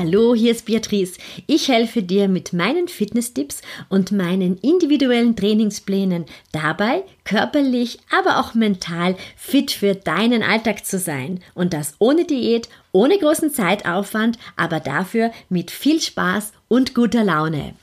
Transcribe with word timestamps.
Hallo, 0.00 0.32
hier 0.32 0.52
ist 0.52 0.66
Beatrice. 0.66 1.18
Ich 1.48 1.66
helfe 1.66 2.04
dir 2.04 2.28
mit 2.28 2.52
meinen 2.52 2.86
Fitnesstipps 2.86 3.62
und 3.88 4.12
meinen 4.12 4.56
individuellen 4.58 5.34
Trainingsplänen 5.34 6.24
dabei, 6.52 7.02
körperlich, 7.24 7.98
aber 8.08 8.38
auch 8.38 8.54
mental 8.54 9.16
fit 9.36 9.72
für 9.72 9.96
deinen 9.96 10.44
Alltag 10.44 10.86
zu 10.86 11.00
sein. 11.00 11.40
Und 11.52 11.72
das 11.72 11.96
ohne 11.98 12.24
Diät, 12.24 12.68
ohne 12.92 13.18
großen 13.18 13.50
Zeitaufwand, 13.50 14.38
aber 14.54 14.78
dafür 14.78 15.32
mit 15.48 15.72
viel 15.72 16.00
Spaß 16.00 16.52
und 16.68 16.94
guter 16.94 17.24
Laune. 17.24 17.74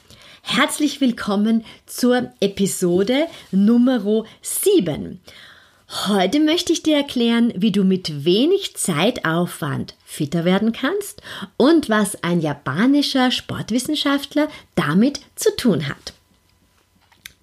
Herzlich 0.41 1.01
willkommen 1.01 1.65
zur 1.85 2.31
Episode 2.39 3.25
Nummer 3.51 4.23
7. 4.41 5.19
Heute 6.03 6.41
möchte 6.41 6.73
ich 6.73 6.83
dir 6.83 6.97
erklären, 6.97 7.53
wie 7.55 7.71
du 7.71 7.85
mit 7.85 8.25
wenig 8.25 8.75
Zeitaufwand 8.75 9.95
fitter 10.05 10.43
werden 10.43 10.73
kannst 10.73 11.21
und 11.55 11.89
was 11.89 12.21
ein 12.21 12.41
japanischer 12.41 13.31
Sportwissenschaftler 13.31 14.49
damit 14.75 15.21
zu 15.35 15.55
tun 15.55 15.87
hat. 15.87 16.13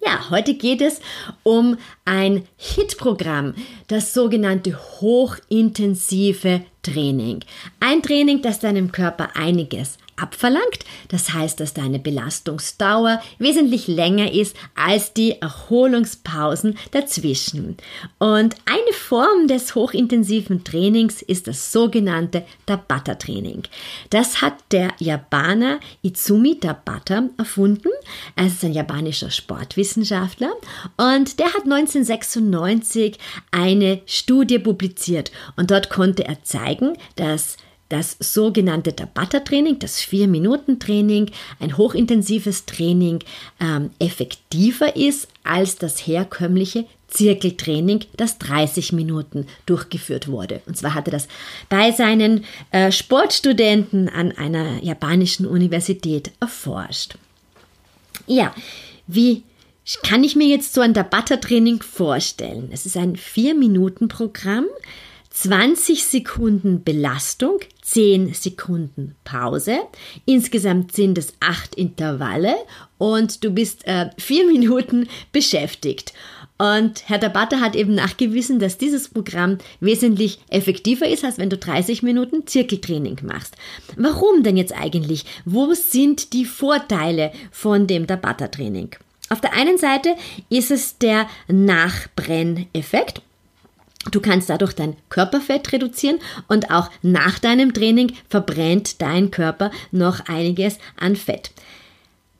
Ja, 0.05 0.29
heute 0.29 0.53
geht 0.53 0.81
es 0.81 1.01
um 1.41 1.77
ein 2.05 2.47
HIT-Programm, 2.57 3.55
das 3.87 4.13
sogenannte 4.13 4.77
hochintensive 5.01 6.61
Training. 6.83 7.39
Ein 7.79 8.01
Training, 8.03 8.41
das 8.41 8.59
deinem 8.59 8.91
Körper 8.91 9.35
einiges 9.35 9.97
abverlangt. 10.15 10.85
Das 11.07 11.33
heißt, 11.33 11.59
dass 11.59 11.73
deine 11.73 11.99
Belastungsdauer 11.99 13.21
wesentlich 13.39 13.87
länger 13.87 14.31
ist 14.31 14.55
als 14.75 15.13
die 15.13 15.41
Erholungspausen 15.41 16.77
dazwischen. 16.91 17.77
Und 18.19 18.55
eine 18.65 18.93
Form 18.93 19.47
des 19.47 19.75
hochintensiven 19.75 20.63
Trainings 20.63 21.21
ist 21.21 21.47
das 21.47 21.71
sogenannte 21.71 22.45
Tabata-Training. 22.65 23.63
Das 24.09 24.41
hat 24.41 24.55
der 24.71 24.89
Japaner 24.99 25.79
Izumi 26.01 26.59
Tabata 26.59 27.29
erfunden. 27.37 27.89
Er 28.35 28.47
ist 28.47 28.63
ein 28.63 28.73
japanischer 28.73 29.31
Sportwissenschaftler 29.31 30.53
und 30.97 31.39
der 31.39 31.53
hat 31.53 31.65
1996 31.95 33.17
eine 33.51 34.01
Studie 34.05 34.59
publiziert 34.59 35.31
und 35.55 35.71
dort 35.71 35.89
konnte 35.89 36.25
er 36.25 36.43
zeigen, 36.43 36.97
dass 37.15 37.57
das 37.89 38.17
sogenannte 38.19 38.95
Tabata-Training, 38.95 39.77
das 39.77 40.01
Vier-Minuten-Training, 40.01 41.29
ein 41.59 41.77
hochintensives 41.77 42.65
Training, 42.65 43.19
ähm, 43.59 43.91
effektiver 43.99 44.95
ist 44.95 45.27
als 45.43 45.77
das 45.77 46.07
herkömmliche 46.07 46.85
Zirkeltraining, 47.07 48.05
das 48.17 48.39
30 48.39 48.93
Minuten 48.93 49.45
durchgeführt 49.67 50.27
wurde. 50.27 50.61
Und 50.65 50.75
zwar 50.75 50.95
hatte 50.95 51.11
das 51.11 51.27
bei 51.69 51.91
seinen 51.91 52.45
äh, 52.71 52.91
Sportstudenten 52.91 54.09
an 54.09 54.31
einer 54.31 54.83
japanischen 54.83 55.45
Universität 55.45 56.31
erforscht. 56.39 57.15
Ja, 58.25 58.55
wie 59.05 59.43
kann 60.03 60.23
ich 60.23 60.35
mir 60.35 60.47
jetzt 60.47 60.73
so 60.73 60.81
ein 60.81 60.93
Tabata-Training 60.93 61.81
vorstellen? 61.81 62.69
Es 62.71 62.85
ist 62.85 62.95
ein 62.95 63.17
Vier-Minuten-Programm, 63.17 64.65
20 65.29 66.05
Sekunden 66.05 66.83
Belastung, 66.83 67.59
10 67.81 68.33
Sekunden 68.33 69.15
Pause. 69.23 69.79
Insgesamt 70.25 70.93
sind 70.93 71.17
es 71.17 71.33
8 71.39 71.75
Intervalle 71.75 72.55
und 72.97 73.43
du 73.43 73.49
bist 73.49 73.85
äh, 73.85 74.09
4 74.17 74.45
Minuten 74.51 75.09
beschäftigt. 75.31 76.13
Und 76.59 77.09
Herr 77.09 77.19
Tabata 77.19 77.59
hat 77.59 77.75
eben 77.75 77.95
nachgewiesen, 77.95 78.59
dass 78.59 78.77
dieses 78.77 79.09
Programm 79.09 79.57
wesentlich 79.79 80.39
effektiver 80.49 81.07
ist, 81.07 81.25
als 81.25 81.39
wenn 81.39 81.49
du 81.49 81.57
30 81.57 82.03
Minuten 82.03 82.45
Zirkeltraining 82.45 83.19
machst. 83.23 83.55
Warum 83.97 84.43
denn 84.43 84.55
jetzt 84.55 84.71
eigentlich? 84.71 85.25
Wo 85.43 85.73
sind 85.73 86.31
die 86.31 86.45
Vorteile 86.45 87.33
von 87.51 87.87
dem 87.87 88.07
Tabata-Training? 88.07 88.95
Auf 89.33 89.41
der 89.41 89.53
einen 89.53 89.79
Seite 89.79 90.15
ist 90.49 90.69
es 90.69 90.99
der 90.99 91.27
Nachbrenneffekt. 91.47 93.23
Du 94.11 94.21
kannst 94.21 94.47
dadurch 94.47 94.73
dein 94.73 94.95
Körperfett 95.09 95.73
reduzieren 95.73 96.19
und 96.47 96.69
auch 96.69 96.91
nach 97.01 97.39
deinem 97.39 97.73
Training 97.73 98.13
verbrennt 98.29 99.01
dein 99.01 99.31
Körper 99.31 99.71
noch 99.89 100.27
einiges 100.27 100.77
an 100.99 101.15
Fett. 101.15 101.49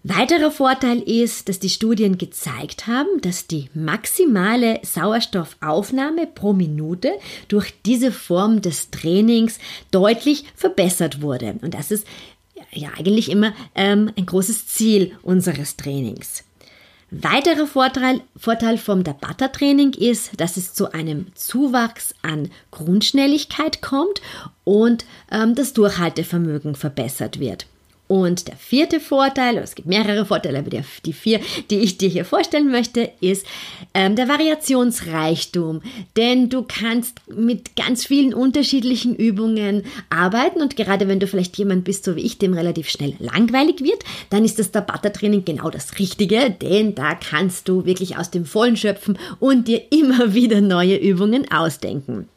Weiterer 0.04 0.52
Vorteil 0.52 1.00
ist, 1.00 1.50
dass 1.50 1.58
die 1.58 1.72
Studien 1.72 2.20
gezeigt 2.20 2.86
haben, 2.86 3.10
dass 3.22 3.48
die 3.48 3.72
maximale 3.74 4.80
Sauerstoffaufnahme 4.84 6.28
pro 6.28 6.54
Minute 6.54 7.14
durch 7.48 7.74
diese 7.88 8.12
Form 8.12 8.62
des 8.62 8.92
Trainings 8.92 9.58
deutlich 9.90 10.46
verbessert 10.56 11.24
wurde. 11.24 11.56
Und 11.64 11.74
das 11.74 11.90
ist 11.90 12.06
ja 12.72 12.90
eigentlich 12.96 13.32
immer 13.32 13.52
ähm, 13.74 14.12
ein 14.16 14.28
großes 14.28 14.68
Ziel 14.68 15.14
unseres 15.24 15.76
Trainings. 15.76 16.44
Weiterer 17.22 17.68
Vorteil, 17.68 18.22
Vorteil 18.36 18.80
vom 18.80 19.04
Tabata-Training 19.04 19.94
ist, 19.94 20.32
dass 20.42 20.58
es 20.58 20.74
zu 20.74 20.94
einem 20.94 21.28
Zuwachs 21.36 22.16
an 22.24 22.50
Grundschnelligkeit 22.72 23.84
kommt 23.84 24.20
und 24.64 25.06
ähm, 25.30 25.54
das 25.54 25.74
Durchhaltevermögen 25.74 26.74
verbessert 26.74 27.40
wird. 27.40 27.68
Und 28.08 28.50
der 28.50 28.58
vierte 28.58 29.00
Vorteil, 29.00 29.58
es 29.58 29.76
gibt 29.76 29.88
mehrere 29.88 30.26
Vorteile, 30.26 30.60
aber 30.60 30.70
die 30.70 31.14
vier, 31.14 31.40
die 31.70 31.80
ich 31.80 31.98
dir 31.98 32.10
hier 32.10 32.26
vorstellen 32.26 32.70
möchte, 32.70 33.10
ist 33.22 33.46
ähm, 33.94 34.18
der 34.18 34.28
Variationsreichtum. 34.28 35.82
Denn 36.18 36.50
du 36.50 36.64
kannst 36.64 37.22
mit 37.28 37.78
ganz 37.78 38.06
vielen 38.06 38.34
unterschiedlichen 38.34 39.16
Übungen 39.16 39.84
arbeiten 40.10 40.62
und 40.62 40.76
gerade 40.76 41.08
wenn 41.08 41.22
du 41.22 41.28
vielleicht 41.28 41.58
jemand 41.58 41.86
bist, 41.86 42.04
so 42.04 42.18
wie 42.18 42.22
ich, 42.22 42.38
dem 42.38 42.54
relativ 42.54 42.90
schnell 42.90 43.16
langweilig 43.20 43.80
wird, 43.82 44.04
dann 44.30 44.44
ist 44.44 44.60
das 44.60 44.72
Tabata-Training 44.72 45.46
genau 45.46 45.70
das 45.70 45.98
Richtige, 45.98 46.52
denn 46.52 46.96
da 46.96 47.16
kannst 47.16 47.70
du 47.70 47.86
wirklich 47.86 48.18
aus 48.18 48.30
dem 48.30 48.46
Vollen 48.46 48.76
schöpfen 48.76 49.18
und 49.40 49.70
dir 49.70 49.82
immer 49.92 50.34
wieder 50.34 50.60
neue 50.60 50.98
Übungen 50.98 51.50
ausdenken. 51.52 52.28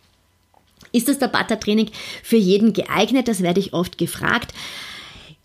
Ist 0.92 1.08
das 1.08 1.18
Tabata-Training 1.18 1.90
für 2.22 2.36
jeden 2.36 2.72
geeignet? 2.72 3.28
Das 3.28 3.42
werde 3.42 3.60
ich 3.60 3.74
oft 3.74 3.98
gefragt. 3.98 4.54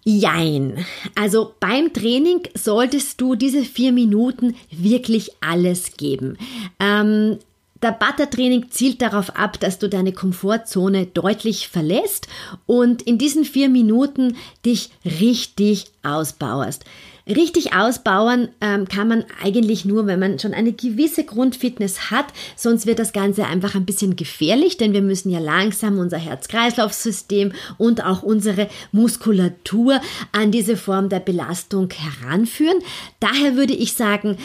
Jein. 0.03 0.85
Also 1.15 1.53
beim 1.59 1.93
Training 1.93 2.41
solltest 2.55 3.21
du 3.21 3.35
diese 3.35 3.63
vier 3.63 3.91
Minuten 3.91 4.55
wirklich 4.71 5.31
alles 5.41 5.95
geben. 5.97 6.37
Ähm, 6.79 7.37
der 7.81 7.91
Butter-Training 7.91 8.69
zielt 8.69 9.01
darauf 9.01 9.35
ab, 9.35 9.59
dass 9.59 9.79
du 9.79 9.89
deine 9.89 10.13
Komfortzone 10.13 11.07
deutlich 11.07 11.67
verlässt 11.67 12.27
und 12.65 13.01
in 13.01 13.17
diesen 13.17 13.45
vier 13.45 13.69
Minuten 13.69 14.35
dich 14.65 14.91
richtig 15.05 15.85
ausbauerst. 16.03 16.85
Richtig 17.27 17.73
ausbauen 17.73 18.49
ähm, 18.61 18.87
kann 18.87 19.07
man 19.07 19.23
eigentlich 19.43 19.85
nur, 19.85 20.07
wenn 20.07 20.19
man 20.19 20.39
schon 20.39 20.53
eine 20.53 20.73
gewisse 20.73 21.23
Grundfitness 21.23 22.09
hat, 22.09 22.25
sonst 22.55 22.87
wird 22.87 22.97
das 22.97 23.13
Ganze 23.13 23.45
einfach 23.45 23.75
ein 23.75 23.85
bisschen 23.85 24.15
gefährlich, 24.15 24.77
denn 24.77 24.91
wir 24.93 25.03
müssen 25.03 25.29
ja 25.29 25.39
langsam 25.39 25.99
unser 25.99 26.17
Herz-Kreislauf-System 26.17 27.53
und 27.77 28.03
auch 28.03 28.23
unsere 28.23 28.69
Muskulatur 28.91 30.01
an 30.31 30.51
diese 30.51 30.75
Form 30.75 31.09
der 31.09 31.19
Belastung 31.19 31.89
heranführen. 31.91 32.79
Daher 33.19 33.55
würde 33.55 33.73
ich 33.73 33.93
sagen, 33.93 34.37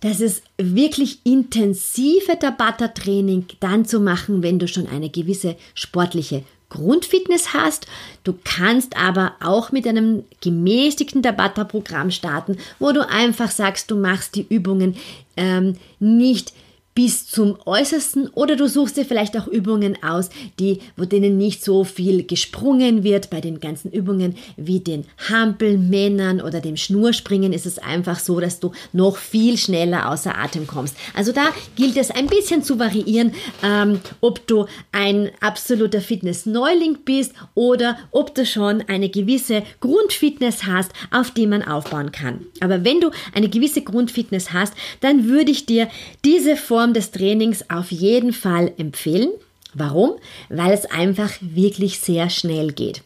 das 0.00 0.20
ist 0.20 0.42
wirklich 0.58 1.20
intensive 1.24 2.38
Tabata-Training 2.38 3.46
dann 3.60 3.84
zu 3.84 4.00
machen, 4.00 4.42
wenn 4.42 4.58
du 4.58 4.68
schon 4.68 4.86
eine 4.86 5.08
gewisse 5.08 5.56
sportliche 5.74 6.44
Grundfitness 6.68 7.54
hast. 7.54 7.86
Du 8.24 8.34
kannst 8.44 8.96
aber 8.96 9.32
auch 9.40 9.72
mit 9.72 9.86
einem 9.86 10.24
gemäßigten 10.40 11.22
Tabata-Programm 11.22 12.10
starten, 12.10 12.58
wo 12.78 12.92
du 12.92 13.08
einfach 13.08 13.50
sagst, 13.50 13.90
du 13.90 13.96
machst 13.96 14.34
die 14.34 14.46
Übungen 14.48 14.96
ähm, 15.36 15.76
nicht 16.00 16.52
bis 16.96 17.26
zum 17.26 17.58
Äußersten 17.66 18.28
oder 18.28 18.56
du 18.56 18.68
suchst 18.68 18.96
dir 18.96 19.04
vielleicht 19.04 19.36
auch 19.36 19.46
Übungen 19.46 20.02
aus, 20.02 20.30
die, 20.58 20.80
wo 20.96 21.04
denen 21.04 21.36
nicht 21.36 21.62
so 21.62 21.84
viel 21.84 22.24
gesprungen 22.24 23.04
wird. 23.04 23.28
Bei 23.28 23.42
den 23.42 23.60
ganzen 23.60 23.92
Übungen 23.92 24.34
wie 24.56 24.80
den 24.80 25.04
Hampelmännern 25.28 26.40
oder 26.40 26.60
dem 26.60 26.78
Schnurspringen 26.78 27.52
ist 27.52 27.66
es 27.66 27.78
einfach 27.78 28.18
so, 28.18 28.40
dass 28.40 28.60
du 28.60 28.72
noch 28.94 29.18
viel 29.18 29.58
schneller 29.58 30.10
außer 30.10 30.38
Atem 30.38 30.66
kommst. 30.66 30.96
Also 31.14 31.32
da 31.32 31.50
gilt 31.76 31.98
es 31.98 32.10
ein 32.10 32.28
bisschen 32.28 32.62
zu 32.62 32.78
variieren, 32.78 33.32
ähm, 33.62 34.00
ob 34.22 34.46
du 34.46 34.64
ein 34.90 35.30
absoluter 35.40 36.00
Fitness-Neuling 36.00 37.00
bist 37.04 37.34
oder 37.54 37.98
ob 38.10 38.34
du 38.34 38.46
schon 38.46 38.80
eine 38.88 39.10
gewisse 39.10 39.64
Grundfitness 39.80 40.64
hast, 40.64 40.92
auf 41.10 41.30
die 41.30 41.46
man 41.46 41.62
aufbauen 41.62 42.10
kann. 42.10 42.46
Aber 42.60 42.84
wenn 42.84 43.02
du 43.02 43.10
eine 43.34 43.50
gewisse 43.50 43.82
Grundfitness 43.82 44.54
hast, 44.54 44.72
dann 45.02 45.28
würde 45.28 45.50
ich 45.50 45.66
dir 45.66 45.88
diese 46.24 46.56
Form 46.56 46.85
Form 46.86 46.94
des 46.94 47.10
Trainings 47.10 47.68
auf 47.68 47.90
jeden 47.90 48.32
Fall 48.32 48.72
empfehlen. 48.78 49.30
Warum? 49.74 50.12
Weil 50.48 50.72
es 50.72 50.86
einfach 50.86 51.32
wirklich 51.40 51.98
sehr 51.98 52.30
schnell 52.30 52.70
geht. 52.70 53.02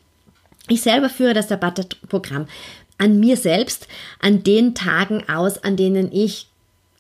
Ich 0.69 0.83
selber 0.83 1.09
führe 1.09 1.33
das 1.33 1.49
Tabata-Programm 1.49 2.47
an 2.99 3.19
mir 3.19 3.39
selbst, 3.39 3.89
an 4.21 4.43
den 4.43 4.75
Tagen 4.75 5.27
aus, 5.31 5.65
an 5.65 5.79
denen 5.79 6.13
ich 6.13 6.49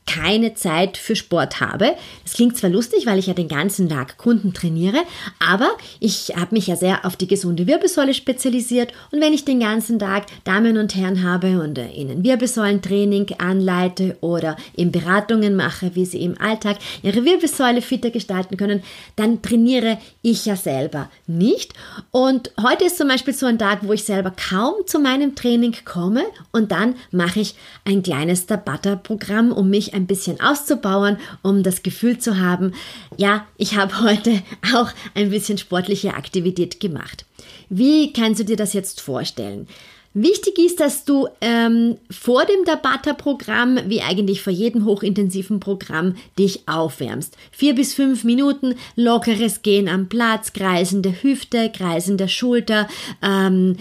keine 0.06 0.55
Zeit 0.55 0.97
für 0.97 1.14
Sport 1.14 1.61
habe. 1.61 1.94
Das 2.25 2.35
klingt 2.35 2.56
zwar 2.56 2.70
lustig, 2.70 3.06
weil 3.06 3.19
ich 3.19 3.26
ja 3.26 3.35
den 3.35 3.49
ganzen 3.49 3.88
Tag 3.88 4.19
Kunden 4.19 4.52
trainiere, 4.52 4.99
aber 5.38 5.69
ich 6.00 6.32
habe 6.37 6.55
mich 6.55 6.67
ja 6.67 6.76
sehr 6.76 7.05
auf 7.05 7.17
die 7.17 7.29
gesunde 7.29 7.67
Wirbelsäule 7.67 8.12
spezialisiert 8.12 8.93
und 9.12 9.20
wenn 9.20 9.32
ich 9.32 9.44
den 9.44 9.61
ganzen 9.61 9.99
Tag 9.99 10.26
Damen 10.44 10.79
und 10.79 10.97
Herren 10.97 11.23
habe 11.23 11.61
und 11.61 11.79
ihnen 11.79 12.25
Wirbelsäulentraining 12.25 13.37
anleite 13.38 14.17
oder 14.20 14.56
eben 14.76 14.91
Beratungen 14.91 15.55
mache, 15.55 15.94
wie 15.94 16.05
sie 16.05 16.23
im 16.23 16.41
Alltag 16.41 16.79
ihre 17.02 17.25
Wirbelsäule 17.25 17.82
fitter 17.82 18.11
gestalten 18.11 18.56
können, 18.56 18.82
dann 19.17 19.43
trainiere 19.43 19.99
ich 20.23 20.47
ja 20.47 20.56
selber 20.56 21.08
nicht. 21.26 21.75
Und 22.11 22.50
heute 22.61 22.85
ist 22.85 22.99
zum 22.99 23.08
Beispiel 23.08 23.35
so 23.35 23.47
ein 23.47 23.58
Tag, 23.58 23.81
wo 23.82 23.93
ich 23.93 24.05
selber 24.05 24.32
kaum 24.32 24.75
zu 24.87 24.99
meinem 24.99 25.37
Training 25.37 25.76
komme 25.85 26.23
und 26.52 26.73
dann 26.73 26.97
mache 27.12 27.41
ich 27.41 27.55
ein 27.85 28.02
kleines 28.02 28.47
Tabata-Programm, 28.47 29.52
um 29.52 29.70
mich 29.70 29.89
ein 29.94 30.06
bisschen 30.06 30.40
auszubauen, 30.40 31.19
um 31.42 31.62
das 31.62 31.82
Gefühl 31.82 32.19
zu 32.19 32.38
haben, 32.38 32.72
ja, 33.16 33.46
ich 33.56 33.76
habe 33.76 34.00
heute 34.00 34.42
auch 34.75 34.90
ein 35.14 35.31
bisschen 35.31 35.58
sportliche 35.58 36.14
Aktivität 36.14 36.81
gemacht. 36.81 37.25
Wie 37.69 38.12
kannst 38.12 38.40
du 38.40 38.44
dir 38.44 38.56
das 38.56 38.72
jetzt 38.72 39.00
vorstellen? 39.00 39.66
Wichtig 40.12 40.58
ist, 40.58 40.81
dass 40.81 41.04
du 41.04 41.28
ähm, 41.40 41.96
vor 42.10 42.44
dem 42.44 42.64
Tabata-Programm, 42.64 43.78
wie 43.87 44.02
eigentlich 44.02 44.42
vor 44.42 44.52
jedem 44.52 44.84
hochintensiven 44.84 45.60
Programm, 45.60 46.16
dich 46.37 46.66
aufwärmst. 46.66 47.37
Vier 47.52 47.76
bis 47.76 47.94
fünf 47.94 48.25
Minuten 48.25 48.75
lockeres 48.96 49.62
Gehen 49.62 49.88
am 49.88 50.08
Platz, 50.08 50.52
kreisende 50.52 51.22
Hüfte, 51.22 51.70
kreisende 51.70 52.28
Schulter, 52.28 52.88
ähm, 53.22 53.76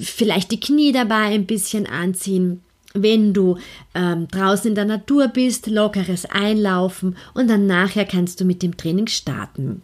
vielleicht 0.00 0.52
die 0.52 0.60
Knie 0.60 0.92
dabei 0.92 1.34
ein 1.34 1.46
bisschen 1.46 1.88
anziehen 1.88 2.62
wenn 3.02 3.32
du 3.32 3.58
ähm, 3.94 4.28
draußen 4.28 4.68
in 4.68 4.74
der 4.74 4.84
Natur 4.84 5.28
bist, 5.28 5.66
lockeres 5.66 6.26
Einlaufen 6.26 7.16
und 7.34 7.48
dann 7.48 7.66
nachher 7.66 8.04
kannst 8.04 8.40
du 8.40 8.44
mit 8.44 8.62
dem 8.62 8.76
Training 8.76 9.06
starten. 9.06 9.82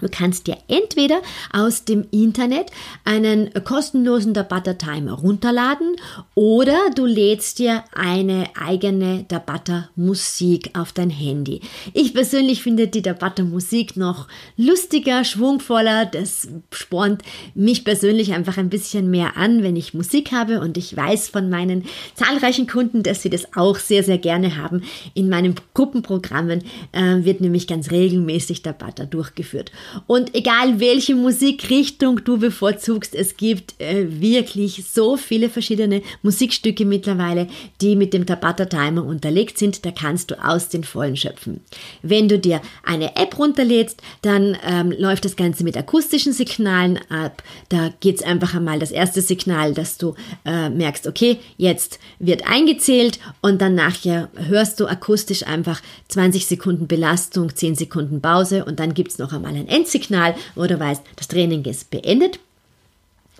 Du 0.00 0.08
kannst 0.08 0.46
dir 0.46 0.56
entweder 0.68 1.20
aus 1.52 1.84
dem 1.84 2.06
Internet 2.10 2.70
einen 3.04 3.50
kostenlosen 3.64 4.34
Tabata 4.34 4.74
Timer 4.74 5.12
runterladen 5.12 5.96
oder 6.34 6.78
du 6.94 7.06
lädst 7.06 7.58
dir 7.58 7.84
eine 7.92 8.48
eigene 8.54 9.26
Tabata 9.28 9.88
Musik 9.96 10.70
auf 10.78 10.92
dein 10.92 11.10
Handy. 11.10 11.60
Ich 11.92 12.14
persönlich 12.14 12.62
finde 12.62 12.88
die 12.88 13.02
Tabata 13.02 13.42
Musik 13.42 13.96
noch 13.96 14.28
lustiger, 14.56 15.24
schwungvoller. 15.24 16.06
Das 16.06 16.48
spornt 16.72 17.22
mich 17.54 17.84
persönlich 17.84 18.32
einfach 18.32 18.56
ein 18.58 18.70
bisschen 18.70 19.10
mehr 19.10 19.36
an, 19.36 19.62
wenn 19.62 19.76
ich 19.76 19.94
Musik 19.94 20.32
habe 20.32 20.60
und 20.60 20.76
ich 20.76 20.96
weiß 20.96 21.28
von 21.28 21.50
meinen 21.50 21.84
zahlreichen 22.14 22.66
Kunden, 22.66 23.02
dass 23.02 23.22
sie 23.22 23.30
das 23.30 23.56
auch 23.56 23.76
sehr, 23.76 24.02
sehr 24.02 24.18
gerne 24.18 24.56
haben. 24.56 24.82
In 25.14 25.28
meinen 25.28 25.54
Gruppenprogrammen 25.74 26.62
äh, 26.92 27.24
wird 27.24 27.40
nämlich 27.40 27.66
ganz 27.66 27.90
regelmäßig 27.90 28.62
Tabata 28.62 29.04
durchgeführt. 29.04 29.72
Und 30.06 30.34
egal 30.34 30.80
welche 30.80 31.14
Musikrichtung 31.14 32.24
du 32.24 32.38
bevorzugst, 32.38 33.14
es 33.14 33.36
gibt 33.36 33.80
äh, 33.80 34.06
wirklich 34.20 34.84
so 34.92 35.16
viele 35.16 35.48
verschiedene 35.48 36.02
Musikstücke 36.22 36.84
mittlerweile, 36.84 37.48
die 37.80 37.96
mit 37.96 38.12
dem 38.12 38.26
Tabata 38.26 38.66
Timer 38.66 39.04
unterlegt 39.04 39.58
sind. 39.58 39.84
Da 39.84 39.90
kannst 39.90 40.30
du 40.30 40.44
aus 40.44 40.68
den 40.68 40.84
Vollen 40.84 41.16
schöpfen. 41.16 41.60
Wenn 42.02 42.28
du 42.28 42.38
dir 42.38 42.60
eine 42.84 43.16
App 43.16 43.38
runterlädst, 43.38 44.00
dann 44.22 44.56
ähm, 44.66 44.92
läuft 44.96 45.24
das 45.24 45.36
Ganze 45.36 45.64
mit 45.64 45.76
akustischen 45.76 46.32
Signalen 46.32 46.98
ab. 47.08 47.42
Da 47.68 47.92
geht 48.00 48.16
es 48.16 48.22
einfach 48.22 48.54
einmal 48.54 48.78
das 48.78 48.90
erste 48.90 49.22
Signal, 49.22 49.74
dass 49.74 49.98
du 49.98 50.14
äh, 50.44 50.70
merkst, 50.70 51.06
okay, 51.06 51.38
jetzt 51.56 51.98
wird 52.18 52.46
eingezählt 52.46 53.18
und 53.40 53.60
dann 53.60 53.74
nachher 53.74 54.28
hörst 54.36 54.80
du 54.80 54.86
akustisch 54.86 55.46
einfach 55.46 55.80
20 56.08 56.46
Sekunden 56.46 56.86
Belastung, 56.86 57.54
10 57.54 57.74
Sekunden 57.74 58.20
Pause 58.20 58.64
und 58.64 58.80
dann 58.80 58.94
gibt 58.94 59.12
es 59.12 59.18
noch 59.18 59.32
einmal 59.32 59.54
ein 59.54 59.68
Endsignal, 59.80 60.34
wo 60.54 60.66
du 60.66 60.78
weißt, 60.78 61.02
das 61.16 61.28
Training 61.28 61.64
ist 61.64 61.90
beendet. 61.90 62.38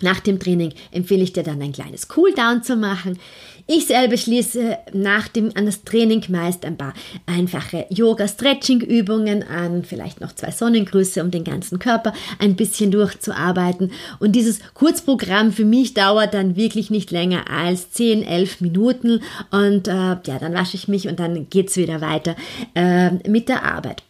Nach 0.01 0.19
dem 0.19 0.39
Training 0.39 0.73
empfehle 0.91 1.21
ich 1.21 1.33
dir 1.33 1.43
dann 1.43 1.61
ein 1.61 1.73
kleines 1.73 2.07
Cooldown 2.07 2.63
zu 2.63 2.75
machen. 2.75 3.19
Ich 3.67 3.85
selber 3.85 4.17
schließe 4.17 4.75
nach 4.93 5.27
dem, 5.27 5.55
an 5.55 5.67
das 5.67 5.83
Training 5.83 6.23
meist 6.29 6.65
ein 6.65 6.75
paar 6.75 6.95
einfache 7.27 7.85
Yoga-Stretching-Übungen 7.89 9.43
an, 9.43 9.83
vielleicht 9.83 10.19
noch 10.19 10.33
zwei 10.33 10.49
Sonnengrüße, 10.49 11.21
um 11.21 11.29
den 11.29 11.43
ganzen 11.43 11.77
Körper 11.77 12.13
ein 12.39 12.55
bisschen 12.55 12.89
durchzuarbeiten. 12.89 13.91
Und 14.19 14.31
dieses 14.31 14.59
Kurzprogramm 14.73 15.51
für 15.51 15.65
mich 15.65 15.93
dauert 15.93 16.33
dann 16.33 16.55
wirklich 16.55 16.89
nicht 16.89 17.11
länger 17.11 17.51
als 17.51 17.91
10, 17.91 18.23
11 18.23 18.61
Minuten. 18.61 19.21
Und 19.51 19.87
äh, 19.87 19.91
ja, 19.91 20.39
dann 20.39 20.55
wasche 20.55 20.75
ich 20.75 20.87
mich 20.87 21.07
und 21.07 21.19
dann 21.19 21.47
geht 21.51 21.69
es 21.69 21.77
wieder 21.77 22.01
weiter 22.01 22.35
äh, 22.73 23.11
mit 23.29 23.47
der 23.47 23.63
Arbeit. 23.63 24.01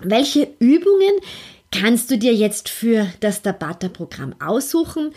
Welche 0.00 0.48
Übungen 0.58 1.12
kannst 1.72 2.10
du 2.10 2.18
dir 2.18 2.34
jetzt 2.34 2.68
für 2.68 3.06
das 3.20 3.42
Tabata-Programm 3.42 4.34
aussuchen? 4.40 5.12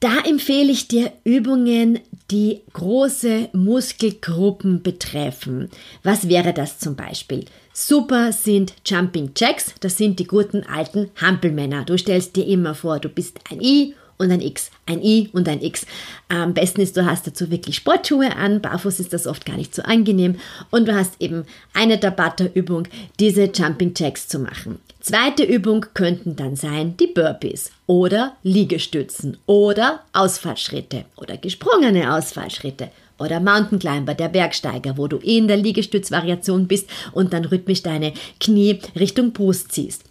Da 0.00 0.20
empfehle 0.20 0.72
ich 0.72 0.88
dir 0.88 1.12
Übungen, 1.24 2.00
die 2.30 2.60
große 2.74 3.48
Muskelgruppen 3.52 4.82
betreffen. 4.82 5.70
Was 6.02 6.28
wäre 6.28 6.52
das 6.52 6.78
zum 6.78 6.96
Beispiel? 6.96 7.46
Super 7.72 8.32
sind 8.32 8.74
Jumping 8.84 9.30
Jacks, 9.34 9.74
das 9.80 9.96
sind 9.96 10.18
die 10.18 10.26
guten 10.26 10.64
alten 10.64 11.10
Hampelmänner. 11.16 11.84
Du 11.84 11.96
stellst 11.96 12.36
dir 12.36 12.46
immer 12.46 12.74
vor, 12.74 12.98
du 12.98 13.08
bist 13.08 13.40
ein 13.50 13.62
I 13.62 13.94
und 14.18 14.30
ein 14.30 14.40
X, 14.40 14.70
ein 14.86 15.02
I 15.02 15.28
und 15.32 15.48
ein 15.48 15.62
X. 15.62 15.86
Am 16.28 16.54
besten 16.54 16.80
ist, 16.80 16.96
du 16.96 17.04
hast 17.04 17.26
dazu 17.26 17.50
wirklich 17.50 17.76
Sportschuhe 17.76 18.34
an, 18.36 18.60
barfuß 18.60 19.00
ist 19.00 19.12
das 19.12 19.26
oft 19.26 19.44
gar 19.44 19.56
nicht 19.56 19.74
so 19.74 19.82
angenehm 19.82 20.36
und 20.70 20.88
du 20.88 20.94
hast 20.94 21.20
eben 21.20 21.44
eine 21.74 21.98
Tabata-Übung, 22.00 22.88
diese 23.18 23.44
Jumping 23.44 23.92
Jacks 23.96 24.28
zu 24.28 24.38
machen. 24.38 24.78
Zweite 25.00 25.44
Übung 25.44 25.86
könnten 25.94 26.34
dann 26.34 26.56
sein 26.56 26.96
die 26.96 27.06
Burpees 27.06 27.70
oder 27.86 28.36
Liegestützen 28.42 29.36
oder 29.46 30.00
Ausfallschritte 30.12 31.04
oder 31.16 31.36
gesprungene 31.36 32.12
Ausfallschritte 32.12 32.90
oder 33.18 33.40
Mountain 33.40 33.78
Climber, 33.78 34.14
der 34.14 34.28
Bergsteiger, 34.28 34.96
wo 34.96 35.06
du 35.06 35.18
in 35.18 35.48
der 35.48 35.56
Liegestützvariation 35.56 36.66
bist 36.66 36.88
und 37.12 37.32
dann 37.32 37.44
rhythmisch 37.44 37.82
deine 37.82 38.12
Knie 38.40 38.80
Richtung 38.98 39.32
Brust 39.32 39.72
ziehst. 39.72 40.02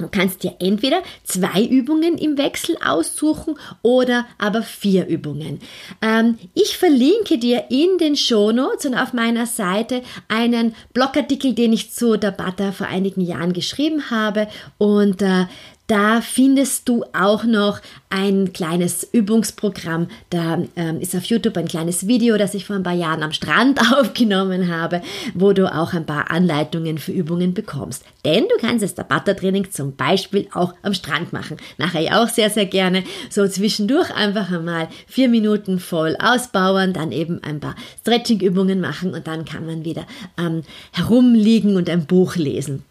Du 0.00 0.08
kannst 0.08 0.42
dir 0.42 0.56
entweder 0.58 1.02
zwei 1.24 1.62
Übungen 1.62 2.18
im 2.18 2.38
Wechsel 2.38 2.76
aussuchen 2.84 3.56
oder 3.82 4.26
aber 4.38 4.62
vier 4.62 5.06
Übungen. 5.06 5.60
Ähm, 6.02 6.38
ich 6.54 6.76
verlinke 6.76 7.38
dir 7.38 7.64
in 7.70 7.98
den 7.98 8.16
Shownotes 8.16 8.86
und 8.86 8.94
auf 8.94 9.12
meiner 9.12 9.46
Seite 9.46 10.02
einen 10.28 10.74
Blogartikel, 10.92 11.54
den 11.54 11.72
ich 11.72 11.92
zu 11.92 12.16
der 12.16 12.30
Butter 12.30 12.72
vor 12.72 12.86
einigen 12.86 13.20
Jahren 13.20 13.52
geschrieben 13.52 14.10
habe 14.10 14.48
und 14.78 15.22
äh, 15.22 15.46
da 15.90 16.20
findest 16.20 16.88
du 16.88 17.04
auch 17.12 17.42
noch 17.42 17.80
ein 18.10 18.52
kleines 18.52 19.02
Übungsprogramm. 19.10 20.06
Da 20.30 20.62
ähm, 20.76 21.00
ist 21.00 21.16
auf 21.16 21.24
YouTube 21.24 21.56
ein 21.56 21.66
kleines 21.66 22.06
Video, 22.06 22.38
das 22.38 22.54
ich 22.54 22.64
vor 22.64 22.76
ein 22.76 22.84
paar 22.84 22.94
Jahren 22.94 23.24
am 23.24 23.32
Strand 23.32 23.80
aufgenommen 23.98 24.68
habe, 24.68 25.02
wo 25.34 25.52
du 25.52 25.72
auch 25.74 25.92
ein 25.92 26.06
paar 26.06 26.30
Anleitungen 26.30 26.98
für 26.98 27.10
Übungen 27.10 27.54
bekommst. 27.54 28.04
Denn 28.24 28.44
du 28.44 28.54
kannst 28.60 28.84
das 28.84 28.94
Tabata-Training 28.94 29.72
zum 29.72 29.96
Beispiel 29.96 30.46
auch 30.52 30.74
am 30.82 30.94
Strand 30.94 31.32
machen. 31.32 31.56
Nachher 31.76 32.02
ja 32.02 32.22
auch 32.22 32.28
sehr, 32.28 32.50
sehr 32.50 32.66
gerne. 32.66 33.02
So 33.28 33.48
zwischendurch 33.48 34.14
einfach 34.14 34.52
einmal 34.52 34.86
vier 35.08 35.28
Minuten 35.28 35.80
voll 35.80 36.16
ausbauen, 36.20 36.92
dann 36.92 37.10
eben 37.10 37.42
ein 37.42 37.58
paar 37.58 37.74
Stretching-Übungen 38.02 38.80
machen 38.80 39.12
und 39.12 39.26
dann 39.26 39.44
kann 39.44 39.66
man 39.66 39.84
wieder 39.84 40.06
ähm, 40.38 40.62
herumliegen 40.92 41.74
und 41.76 41.90
ein 41.90 42.06
Buch 42.06 42.36
lesen. 42.36 42.84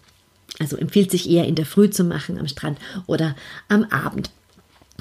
Also 0.59 0.77
empfiehlt 0.77 1.09
sich 1.09 1.29
eher 1.29 1.45
in 1.45 1.55
der 1.55 1.65
Früh 1.65 1.89
zu 1.89 2.03
machen 2.03 2.37
am 2.37 2.47
Strand 2.47 2.77
oder 3.07 3.35
am 3.69 3.85
Abend. 3.85 4.29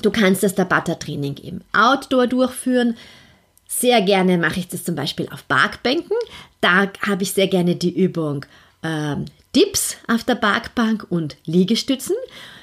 Du 0.03 0.11
kannst 0.11 0.43
das 0.43 0.55
Tabata-Training 0.55 1.37
im 1.39 1.61
Outdoor 1.73 2.29
durchführen. 2.29 2.97
Sehr 3.67 4.01
gerne 4.03 4.39
mache 4.39 4.61
ich 4.61 4.69
das 4.69 4.85
zum 4.85 4.95
Beispiel 4.95 5.29
auf 5.31 5.47
Parkbänken. 5.49 6.17
Da 6.61 6.91
habe 7.07 7.23
ich 7.23 7.33
sehr 7.33 7.49
gerne 7.49 7.77
die 7.77 7.95
Übung 7.95 8.47
ähm, 8.83 9.27
Dips 9.55 9.97
auf 10.07 10.25
der 10.25 10.37
Parkbank 10.37 11.07
und 11.11 11.37
Liegestützen. 11.45 12.15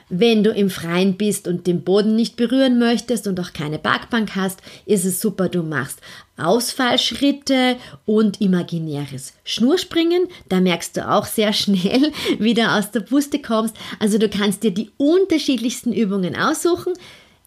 Wenn 0.09 0.43
du 0.43 0.51
im 0.51 0.69
Freien 0.69 1.17
bist 1.17 1.47
und 1.47 1.65
den 1.65 1.83
Boden 1.83 2.15
nicht 2.15 2.35
berühren 2.35 2.77
möchtest 2.77 3.25
und 3.25 3.39
auch 3.39 3.53
keine 3.53 3.79
Parkbank 3.79 4.35
hast, 4.35 4.61
ist 4.85 5.03
es 5.03 5.19
super, 5.19 5.49
du 5.49 5.63
machst 5.63 5.99
Ausfallschritte 6.37 7.77
und 8.05 8.39
imaginäres 8.39 9.33
Schnurspringen. 9.43 10.27
Da 10.47 10.59
merkst 10.59 10.97
du 10.97 11.09
auch 11.09 11.25
sehr 11.25 11.53
schnell, 11.53 12.11
wie 12.39 12.53
du 12.53 12.69
aus 12.69 12.91
der 12.91 12.99
Puste 12.99 13.41
kommst. 13.41 13.75
Also 13.99 14.19
du 14.19 14.29
kannst 14.29 14.63
dir 14.63 14.71
die 14.71 14.91
unterschiedlichsten 14.97 15.91
Übungen 15.91 16.35
aussuchen. 16.35 16.93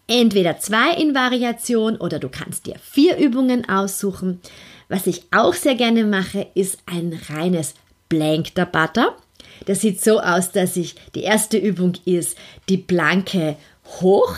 Entweder 0.07 0.59
zwei 0.59 0.95
in 0.95 1.15
Variation 1.15 1.95
oder 1.95 2.19
du 2.19 2.29
kannst 2.29 2.65
dir 2.65 2.75
vier 2.81 3.17
Übungen 3.17 3.69
aussuchen. 3.69 4.41
Was 4.89 5.07
ich 5.07 5.21
auch 5.31 5.53
sehr 5.53 5.75
gerne 5.75 6.03
mache, 6.03 6.47
ist 6.55 6.79
ein 6.87 7.17
reines 7.29 7.75
Blank 8.09 8.55
Butter. 8.55 9.15
Das 9.65 9.81
sieht 9.81 10.01
so 10.01 10.19
aus, 10.19 10.51
dass 10.51 10.77
ich, 10.77 10.95
die 11.15 11.23
erste 11.23 11.57
Übung 11.57 11.93
ist 12.05 12.37
die 12.69 12.77
Planke 12.77 13.57
hoch, 14.01 14.35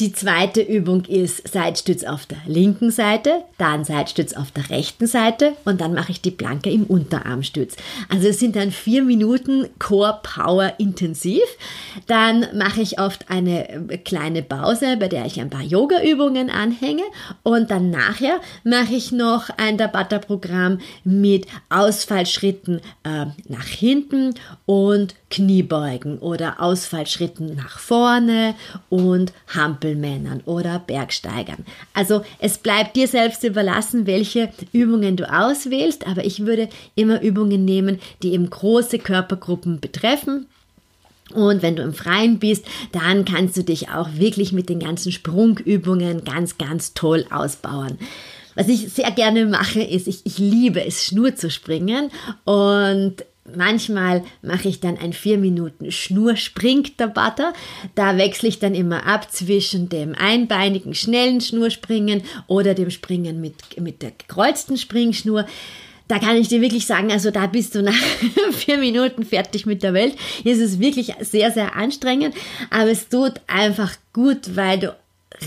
die 0.00 0.12
zweite 0.12 0.62
Übung 0.62 1.04
ist 1.04 1.46
Seitstütz 1.46 2.04
auf 2.04 2.24
der 2.24 2.38
linken 2.46 2.90
Seite, 2.90 3.44
dann 3.58 3.84
Seitstütz 3.84 4.32
auf 4.32 4.50
der 4.50 4.70
rechten 4.70 5.06
Seite 5.06 5.52
und 5.66 5.82
dann 5.82 5.92
mache 5.92 6.12
ich 6.12 6.22
die 6.22 6.30
Planke 6.30 6.70
im 6.70 6.84
Unterarmstütz. 6.84 7.76
Also 8.08 8.28
es 8.28 8.38
sind 8.38 8.56
dann 8.56 8.70
vier 8.70 9.02
Minuten 9.02 9.68
Core 9.78 10.20
Power 10.22 10.72
intensiv. 10.78 11.42
Dann 12.06 12.46
mache 12.56 12.80
ich 12.80 12.98
oft 12.98 13.30
eine 13.30 14.00
kleine 14.04 14.42
Pause, 14.42 14.96
bei 14.98 15.08
der 15.08 15.26
ich 15.26 15.38
ein 15.38 15.50
paar 15.50 15.62
Yoga-Übungen 15.62 16.48
anhänge 16.48 17.04
und 17.42 17.70
dann 17.70 17.90
nachher 17.90 18.40
mache 18.64 18.94
ich 18.94 19.12
noch 19.12 19.50
ein 19.58 19.76
Tabata-Programm 19.76 20.80
mit 21.04 21.46
Ausfallschritten 21.68 22.80
äh, 23.04 23.26
nach 23.48 23.66
hinten 23.66 24.34
und 24.64 25.14
Kniebeugen 25.30 26.18
oder 26.18 26.60
Ausfallschritten 26.60 27.54
nach 27.54 27.78
vorne 27.78 28.54
und 28.88 29.32
Hampelmännern 29.54 30.42
oder 30.44 30.80
Bergsteigern. 30.80 31.64
Also 31.94 32.22
es 32.38 32.58
bleibt 32.58 32.96
dir 32.96 33.08
selbst 33.08 33.44
überlassen, 33.44 34.06
welche 34.06 34.50
Übungen 34.72 35.16
du 35.16 35.32
auswählst, 35.32 36.06
aber 36.06 36.24
ich 36.24 36.44
würde 36.44 36.68
immer 36.96 37.22
Übungen 37.22 37.64
nehmen, 37.64 38.00
die 38.22 38.32
eben 38.32 38.50
große 38.50 38.98
Körpergruppen 38.98 39.80
betreffen. 39.80 40.46
Und 41.32 41.62
wenn 41.62 41.76
du 41.76 41.82
im 41.84 41.94
Freien 41.94 42.40
bist, 42.40 42.64
dann 42.90 43.24
kannst 43.24 43.56
du 43.56 43.62
dich 43.62 43.88
auch 43.88 44.08
wirklich 44.14 44.52
mit 44.52 44.68
den 44.68 44.80
ganzen 44.80 45.12
Sprungübungen 45.12 46.24
ganz, 46.24 46.58
ganz 46.58 46.92
toll 46.94 47.24
ausbauen. 47.30 47.98
Was 48.56 48.68
ich 48.68 48.92
sehr 48.92 49.10
gerne 49.12 49.46
mache, 49.46 49.80
ist, 49.80 50.08
ich, 50.08 50.20
ich 50.24 50.38
liebe 50.38 50.84
es, 50.84 51.04
Schnur 51.04 51.36
zu 51.36 51.50
springen. 51.50 52.10
Und 52.44 53.24
Manchmal 53.56 54.22
mache 54.42 54.68
ich 54.68 54.80
dann 54.80 54.98
ein 54.98 55.12
4 55.12 55.38
Minuten 55.38 55.90
Schnurspringtabatter. 55.90 57.52
Da 57.94 58.16
wechsle 58.16 58.48
ich 58.48 58.58
dann 58.58 58.74
immer 58.74 59.06
ab 59.06 59.32
zwischen 59.32 59.88
dem 59.88 60.14
einbeinigen 60.14 60.94
schnellen 60.94 61.40
Schnurspringen 61.40 62.22
oder 62.46 62.74
dem 62.74 62.90
Springen 62.90 63.40
mit, 63.40 63.80
mit 63.80 64.02
der 64.02 64.12
gekreuzten 64.12 64.76
Springschnur. 64.76 65.46
Da 66.06 66.18
kann 66.18 66.36
ich 66.36 66.48
dir 66.48 66.60
wirklich 66.60 66.86
sagen, 66.86 67.12
also 67.12 67.30
da 67.30 67.46
bist 67.46 67.74
du 67.74 67.82
nach 67.82 67.94
vier 68.52 68.78
Minuten 68.78 69.24
fertig 69.24 69.64
mit 69.64 69.82
der 69.82 69.94
Welt. 69.94 70.16
Es 70.44 70.58
ist 70.58 70.80
wirklich 70.80 71.14
sehr, 71.20 71.50
sehr 71.50 71.76
anstrengend, 71.76 72.34
aber 72.68 72.90
es 72.90 73.08
tut 73.08 73.34
einfach 73.46 73.94
gut, 74.12 74.56
weil 74.56 74.80
du 74.80 74.96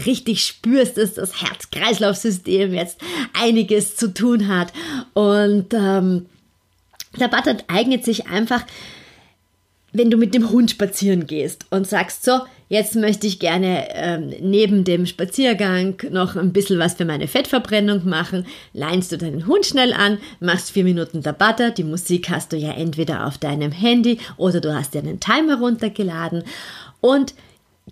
richtig 0.06 0.46
spürst, 0.46 0.98
dass 0.98 1.16
das 1.16 1.42
Herz-Kreislauf-System 1.42 2.74
jetzt 2.74 2.98
einiges 3.34 3.96
zu 3.98 4.14
tun 4.14 4.48
hat. 4.48 4.72
Und 5.14 5.74
ähm, 5.74 6.28
Butter 7.14 7.58
eignet 7.68 8.04
sich 8.04 8.28
einfach, 8.28 8.66
wenn 9.94 10.10
du 10.10 10.18
mit 10.18 10.34
dem 10.34 10.50
Hund 10.50 10.72
spazieren 10.72 11.28
gehst 11.28 11.66
und 11.70 11.88
sagst, 11.88 12.26
so, 12.26 12.40
jetzt 12.68 12.96
möchte 12.96 13.28
ich 13.28 13.38
gerne 13.38 13.88
ähm, 13.94 14.34
neben 14.42 14.84
dem 14.84 15.06
Spaziergang 15.06 15.96
noch 16.10 16.36
ein 16.36 16.52
bisschen 16.52 16.80
was 16.80 16.96
für 16.96 17.06
meine 17.06 17.28
Fettverbrennung 17.28 18.10
machen, 18.10 18.48
leinst 18.74 19.12
du 19.12 19.18
deinen 19.18 19.46
Hund 19.46 19.68
schnell 19.68 19.94
an, 19.94 20.18
machst 20.40 20.72
vier 20.72 20.84
Minuten 20.84 21.22
Butter, 21.22 21.70
die 21.70 21.84
Musik 21.84 22.30
hast 22.30 22.52
du 22.52 22.58
ja 22.58 22.72
entweder 22.72 23.28
auf 23.28 23.38
deinem 23.38 23.72
Handy 23.72 24.18
oder 24.38 24.60
du 24.60 24.74
hast 24.74 24.96
dir 24.96 25.00
einen 25.00 25.20
Timer 25.20 25.60
runtergeladen. 25.60 26.44
Und 27.00 27.36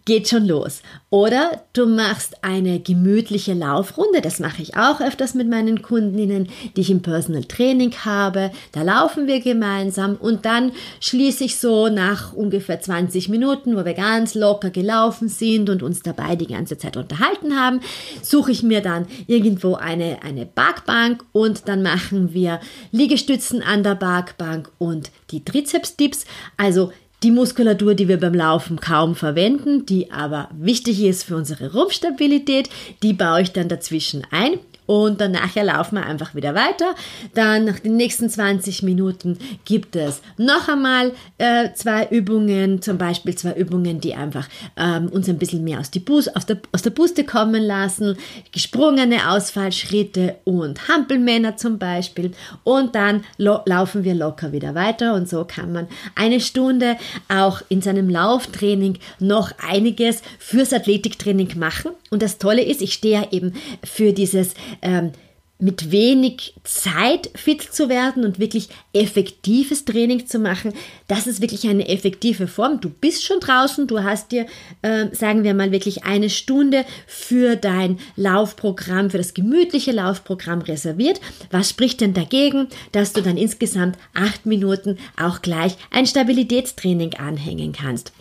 geht 0.05 0.29
schon 0.29 0.47
los. 0.47 0.81
Oder 1.09 1.63
du 1.73 1.85
machst 1.85 2.43
eine 2.43 2.79
gemütliche 2.79 3.53
Laufrunde, 3.53 4.21
das 4.21 4.39
mache 4.39 4.61
ich 4.61 4.77
auch 4.77 5.01
öfters 5.01 5.35
mit 5.35 5.49
meinen 5.49 5.81
Kundinnen, 5.81 6.49
die 6.75 6.81
ich 6.81 6.89
im 6.89 7.01
Personal 7.01 7.43
Training 7.43 7.93
habe. 8.05 8.51
Da 8.71 8.81
laufen 8.83 9.27
wir 9.27 9.41
gemeinsam 9.41 10.15
und 10.15 10.45
dann 10.45 10.71
schließe 11.01 11.43
ich 11.43 11.57
so 11.57 11.89
nach 11.89 12.33
ungefähr 12.33 12.79
20 12.79 13.29
Minuten, 13.29 13.75
wo 13.75 13.85
wir 13.85 13.93
ganz 13.93 14.33
locker 14.33 14.69
gelaufen 14.69 15.27
sind 15.27 15.69
und 15.69 15.83
uns 15.83 16.01
dabei 16.01 16.35
die 16.35 16.47
ganze 16.47 16.77
Zeit 16.77 16.97
unterhalten 16.97 17.59
haben, 17.59 17.81
suche 18.21 18.51
ich 18.51 18.63
mir 18.63 18.81
dann 18.81 19.07
irgendwo 19.27 19.75
eine, 19.75 20.23
eine 20.23 20.45
Parkbank 20.45 21.23
und 21.31 21.67
dann 21.67 21.83
machen 21.83 22.33
wir 22.33 22.59
Liegestützen 22.91 23.61
an 23.61 23.83
der 23.83 23.95
Parkbank 23.95 24.71
und 24.77 25.11
die 25.31 25.43
Trizeps-Dips. 25.43 26.25
Also 26.57 26.91
die 27.23 27.31
Muskulatur, 27.31 27.93
die 27.93 28.07
wir 28.07 28.19
beim 28.19 28.33
Laufen 28.33 28.79
kaum 28.79 29.15
verwenden, 29.15 29.85
die 29.85 30.11
aber 30.11 30.49
wichtig 30.57 31.03
ist 31.03 31.23
für 31.23 31.35
unsere 31.35 31.71
Rumpfstabilität, 31.73 32.69
die 33.03 33.13
baue 33.13 33.43
ich 33.43 33.51
dann 33.51 33.69
dazwischen 33.69 34.25
ein 34.31 34.59
und 34.85 35.21
dann 35.21 35.37
laufen 35.55 35.95
wir 35.95 36.05
einfach 36.05 36.35
wieder 36.35 36.53
weiter. 36.53 36.95
Dann 37.33 37.65
nach 37.65 37.79
den 37.79 37.95
nächsten 37.95 38.29
20 38.29 38.83
Minuten 38.83 39.37
gibt 39.63 39.95
es 39.95 40.21
noch 40.37 40.67
einmal 40.67 41.13
äh, 41.37 41.69
zwei 41.73 42.07
Übungen, 42.07 42.81
zum 42.81 42.97
Beispiel 42.97 43.35
zwei 43.35 43.53
Übungen, 43.53 44.01
die 44.01 44.15
einfach 44.15 44.49
ähm, 44.75 45.07
uns 45.07 45.29
ein 45.29 45.37
bisschen 45.37 45.63
mehr 45.63 45.79
aus, 45.79 45.91
die 45.91 45.99
Bus 45.99 46.27
aus, 46.27 46.45
der, 46.45 46.59
aus 46.71 46.81
der 46.81 46.89
Puste 46.89 47.23
kommen 47.23 47.63
lassen, 47.63 48.17
gesprungene 48.51 49.29
Ausfallschritte 49.31 50.37
und 50.43 50.87
Hampelmänner 50.87 51.57
zum 51.57 51.77
Beispiel. 51.77 52.31
Und 52.63 52.95
dann 52.95 53.23
laufen 53.37 54.03
wir 54.03 54.15
locker 54.15 54.51
wieder 54.51 54.75
weiter 54.75 55.13
und 55.13 55.29
so 55.29 55.45
kann 55.45 55.71
man 55.71 55.87
eine 56.15 56.41
Stunde 56.41 56.97
auch 57.29 57.61
in 57.69 57.81
seinem 57.81 58.09
Lauftraining 58.09 58.97
noch 59.19 59.51
einiges 59.69 60.21
fürs 60.39 60.73
Athletiktraining 60.73 61.57
machen. 61.57 61.91
Und 62.09 62.21
das 62.21 62.39
Tolle 62.39 62.61
ist, 62.61 62.81
ich 62.81 62.93
stehe 62.93 63.21
ja 63.21 63.27
eben 63.31 63.53
für 63.83 64.11
dieses 64.11 64.53
ähm, 64.81 65.11
mit 65.61 65.91
wenig 65.91 66.55
Zeit 66.63 67.29
fit 67.35 67.61
zu 67.61 67.87
werden 67.87 68.25
und 68.25 68.39
wirklich 68.39 68.69
effektives 68.93 69.85
Training 69.85 70.25
zu 70.25 70.39
machen, 70.39 70.73
das 71.07 71.27
ist 71.27 71.39
wirklich 71.39 71.67
eine 71.67 71.87
effektive 71.87 72.47
Form. 72.47 72.81
Du 72.81 72.89
bist 72.89 73.23
schon 73.23 73.39
draußen, 73.39 73.85
du 73.85 74.03
hast 74.03 74.31
dir, 74.31 74.47
äh, 74.81 75.07
sagen 75.13 75.43
wir 75.43 75.53
mal, 75.53 75.71
wirklich 75.71 76.03
eine 76.03 76.29
Stunde 76.29 76.83
für 77.05 77.55
dein 77.55 77.99
Laufprogramm, 78.15 79.11
für 79.11 79.19
das 79.19 79.35
gemütliche 79.35 79.91
Laufprogramm 79.91 80.61
reserviert. 80.61 81.21
Was 81.51 81.69
spricht 81.69 82.01
denn 82.01 82.15
dagegen, 82.15 82.67
dass 82.91 83.13
du 83.13 83.21
dann 83.21 83.37
insgesamt 83.37 83.97
acht 84.15 84.47
Minuten 84.47 84.97
auch 85.15 85.43
gleich 85.43 85.75
ein 85.91 86.07
Stabilitätstraining 86.07 87.13
anhängen 87.15 87.71
kannst? 87.71 88.11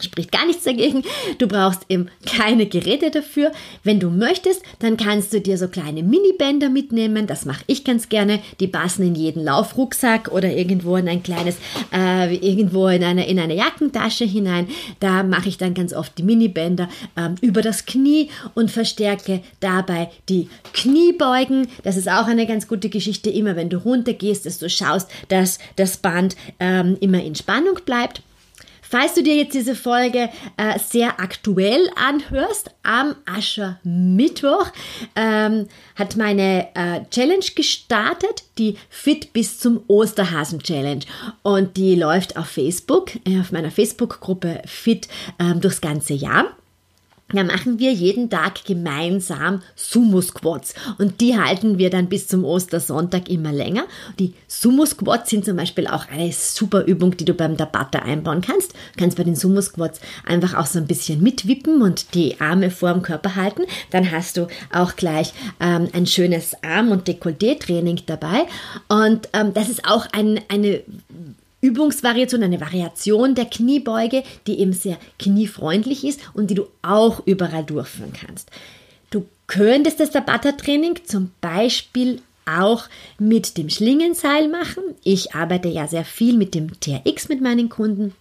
Spricht 0.00 0.32
gar 0.32 0.46
nichts 0.46 0.64
dagegen. 0.64 1.02
Du 1.38 1.46
brauchst 1.48 1.82
eben 1.88 2.08
keine 2.26 2.66
Geräte 2.66 3.10
dafür. 3.10 3.52
Wenn 3.84 4.00
du 4.00 4.10
möchtest, 4.10 4.62
dann 4.78 4.96
kannst 4.96 5.32
du 5.32 5.40
dir 5.40 5.58
so 5.58 5.68
kleine 5.68 6.02
Minibänder 6.02 6.68
mitnehmen. 6.68 7.26
Das 7.26 7.44
mache 7.44 7.62
ich 7.66 7.84
ganz 7.84 8.08
gerne. 8.08 8.40
Die 8.60 8.68
passen 8.68 9.06
in 9.06 9.14
jeden 9.14 9.44
Laufrucksack 9.44 10.30
oder 10.32 10.50
irgendwo 10.50 10.96
in 10.96 11.08
ein 11.08 11.22
kleines, 11.22 11.56
äh, 11.92 12.34
irgendwo 12.36 12.88
in 12.88 13.02
eine, 13.02 13.28
in 13.28 13.38
eine 13.38 13.54
Jackentasche 13.54 14.24
hinein. 14.24 14.68
Da 15.00 15.22
mache 15.22 15.48
ich 15.48 15.58
dann 15.58 15.74
ganz 15.74 15.92
oft 15.92 16.16
die 16.18 16.22
Minibänder 16.22 16.88
ähm, 17.16 17.34
über 17.40 17.62
das 17.62 17.86
Knie 17.86 18.30
und 18.54 18.70
verstärke 18.70 19.42
dabei 19.60 20.10
die 20.28 20.48
Kniebeugen. 20.72 21.68
Das 21.82 21.96
ist 21.96 22.08
auch 22.08 22.26
eine 22.26 22.46
ganz 22.46 22.68
gute 22.68 22.88
Geschichte. 22.88 23.30
Immer 23.30 23.56
wenn 23.56 23.70
du 23.70 23.78
runtergehst, 23.78 24.46
dass 24.46 24.58
du 24.58 24.68
schaust, 24.68 25.10
dass 25.28 25.58
das 25.76 25.96
Band 25.96 26.36
ähm, 26.60 26.96
immer 27.00 27.22
in 27.22 27.34
Spannung 27.34 27.78
bleibt. 27.84 28.22
Falls 28.90 29.14
du 29.14 29.22
dir 29.22 29.34
jetzt 29.34 29.54
diese 29.54 29.74
Folge 29.74 30.30
äh, 30.56 30.78
sehr 30.78 31.20
aktuell 31.20 31.90
anhörst, 31.94 32.70
am 32.82 33.16
Aschermittwoch 33.26 34.68
ähm, 35.14 35.66
hat 35.94 36.16
meine 36.16 36.68
äh, 36.74 37.02
Challenge 37.10 37.44
gestartet, 37.54 38.44
die 38.56 38.76
Fit 38.88 39.34
bis 39.34 39.58
zum 39.58 39.82
Osterhasen 39.88 40.60
Challenge. 40.60 41.04
Und 41.42 41.76
die 41.76 41.96
läuft 41.96 42.38
auf 42.38 42.46
Facebook, 42.46 43.14
äh, 43.26 43.40
auf 43.40 43.52
meiner 43.52 43.70
Facebook-Gruppe 43.70 44.62
Fit 44.64 45.06
ähm, 45.38 45.60
durchs 45.60 45.82
ganze 45.82 46.14
Jahr. 46.14 46.46
Da 47.32 47.44
machen 47.44 47.78
wir 47.78 47.92
jeden 47.92 48.30
Tag 48.30 48.64
gemeinsam 48.64 49.60
Sumo-Squats 49.76 50.74
und 50.98 51.20
die 51.20 51.38
halten 51.38 51.76
wir 51.76 51.90
dann 51.90 52.08
bis 52.08 52.26
zum 52.26 52.44
Ostersonntag 52.44 53.28
immer 53.28 53.52
länger. 53.52 53.84
Die 54.18 54.32
Sumo-Squats 54.46 55.28
sind 55.28 55.44
zum 55.44 55.56
Beispiel 55.56 55.86
auch 55.86 56.08
eine 56.08 56.32
super 56.32 56.84
Übung, 56.84 57.16
die 57.16 57.26
du 57.26 57.34
beim 57.34 57.58
Tabata 57.58 57.98
einbauen 57.98 58.40
kannst. 58.40 58.72
Du 58.72 59.00
kannst 59.00 59.18
bei 59.18 59.24
den 59.24 59.36
Sumo-Squats 59.36 60.00
einfach 60.24 60.54
auch 60.54 60.66
so 60.66 60.78
ein 60.78 60.86
bisschen 60.86 61.22
mitwippen 61.22 61.82
und 61.82 62.14
die 62.14 62.40
Arme 62.40 62.70
vor 62.70 62.92
dem 62.92 63.02
Körper 63.02 63.36
halten. 63.36 63.62
Dann 63.90 64.10
hast 64.10 64.38
du 64.38 64.46
auch 64.72 64.96
gleich 64.96 65.34
ähm, 65.60 65.88
ein 65.92 66.06
schönes 66.06 66.54
Arm- 66.62 66.92
und 66.92 67.08
Dekolleté-Training 67.08 68.00
dabei. 68.06 68.46
Und 68.88 69.28
ähm, 69.34 69.52
das 69.52 69.68
ist 69.68 69.84
auch 69.84 70.06
ein, 70.12 70.40
eine 70.48 70.82
Übungsvariation, 71.60 72.42
eine 72.42 72.60
Variation 72.60 73.34
der 73.34 73.46
Kniebeuge, 73.46 74.22
die 74.46 74.60
eben 74.60 74.72
sehr 74.72 74.98
kniefreundlich 75.18 76.04
ist 76.04 76.20
und 76.34 76.50
die 76.50 76.54
du 76.54 76.66
auch 76.82 77.26
überall 77.26 77.64
durchführen 77.64 78.12
kannst. 78.12 78.50
Du 79.10 79.26
könntest 79.46 79.98
das 80.00 80.10
Tabata-Training 80.10 81.00
zum 81.04 81.32
Beispiel 81.40 82.20
auch 82.46 82.84
mit 83.18 83.58
dem 83.58 83.70
Schlingenseil 83.70 84.48
machen. 84.48 84.82
Ich 85.02 85.34
arbeite 85.34 85.68
ja 85.68 85.86
sehr 85.86 86.04
viel 86.04 86.36
mit 86.36 86.54
dem 86.54 86.78
TRX 86.80 87.28
mit 87.28 87.40
meinen 87.40 87.68
Kunden. 87.68 88.14